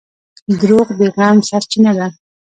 [0.59, 2.07] •دروغ د غم سرچینه ده.